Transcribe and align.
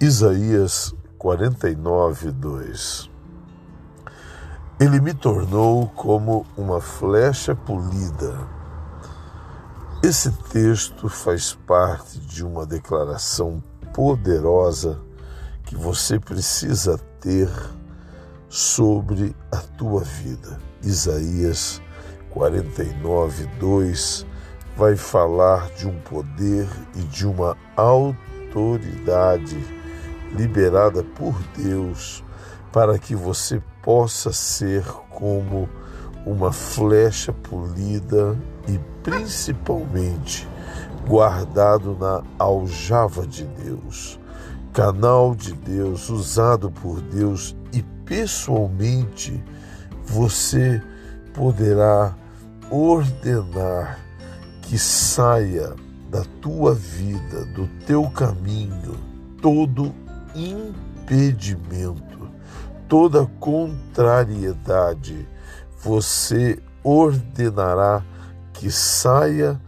Isaías 0.00 0.94
49, 1.18 2.30
2 2.30 3.10
Ele 4.78 5.00
me 5.00 5.12
tornou 5.12 5.88
como 5.88 6.46
uma 6.56 6.80
flecha 6.80 7.56
polida. 7.56 8.38
Esse 10.00 10.30
texto 10.52 11.08
faz 11.08 11.58
parte 11.66 12.20
de 12.20 12.44
uma 12.44 12.64
declaração 12.64 13.60
poderosa 13.92 15.00
que 15.64 15.74
você 15.74 16.20
precisa 16.20 16.96
ter 17.20 17.50
sobre 18.48 19.34
a 19.50 19.56
tua 19.56 20.04
vida. 20.04 20.60
Isaías 20.80 21.82
49, 22.30 23.46
2 23.58 24.26
vai 24.76 24.94
falar 24.94 25.68
de 25.70 25.88
um 25.88 25.98
poder 26.02 26.68
e 26.94 27.00
de 27.00 27.26
uma 27.26 27.56
autoridade 27.76 29.76
liberada 30.34 31.02
por 31.02 31.34
Deus 31.56 32.24
para 32.72 32.98
que 32.98 33.14
você 33.14 33.62
possa 33.82 34.32
ser 34.32 34.84
como 35.10 35.68
uma 36.26 36.52
flecha 36.52 37.32
polida 37.32 38.36
e 38.68 38.78
principalmente 39.02 40.46
guardado 41.06 41.96
na 41.98 42.22
aljava 42.38 43.26
de 43.26 43.44
Deus, 43.44 44.20
canal 44.72 45.34
de 45.34 45.54
Deus 45.54 46.10
usado 46.10 46.70
por 46.70 47.00
Deus 47.00 47.56
e 47.72 47.82
pessoalmente 48.04 49.42
você 50.04 50.82
poderá 51.32 52.14
ordenar 52.70 53.98
que 54.62 54.78
saia 54.78 55.74
da 56.10 56.22
tua 56.42 56.74
vida, 56.74 57.44
do 57.46 57.66
teu 57.86 58.04
caminho, 58.10 58.96
todo 59.40 59.94
impedimento, 60.38 62.30
toda 62.88 63.26
contrariedade, 63.40 65.28
você 65.82 66.62
ordenará 66.82 68.04
que 68.52 68.70
saia 68.70 69.60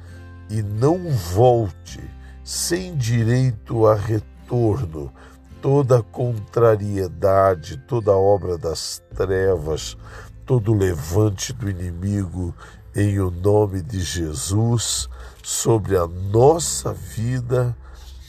e 0.48 0.62
não 0.62 1.10
volte, 1.10 2.00
sem 2.42 2.96
direito 2.96 3.86
a 3.86 3.94
retorno, 3.94 5.12
toda 5.60 6.02
contrariedade, 6.02 7.76
toda 7.86 8.12
obra 8.12 8.56
das 8.56 9.02
trevas, 9.14 9.96
todo 10.44 10.72
levante 10.74 11.52
do 11.52 11.68
inimigo, 11.70 12.54
em 12.94 13.20
o 13.20 13.30
nome 13.30 13.82
de 13.82 14.00
Jesus, 14.00 15.08
sobre 15.42 15.96
a 15.96 16.06
nossa 16.08 16.92
vida 16.92 17.76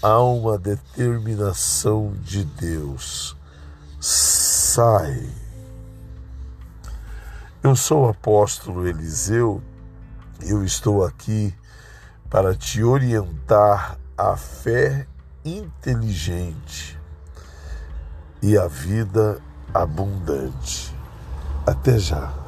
há 0.02 0.20
uma 0.20 0.58
determinação 0.58 2.14
de 2.22 2.44
Deus. 2.44 3.38
Sai. 4.00 5.30
Eu 7.64 7.76
sou 7.76 8.06
o 8.06 8.10
apóstolo 8.10 8.88
Eliseu, 8.88 9.62
eu 10.42 10.66
estou 10.66 11.06
aqui 11.06 11.54
para 12.28 12.56
te 12.56 12.84
orientar 12.84 14.00
a 14.18 14.36
fé 14.36 15.06
inteligente 15.46 17.00
e 18.42 18.58
a 18.58 18.68
vida 18.68 19.40
abundante. 19.72 20.96
Até 21.68 22.00
já. 22.00 22.41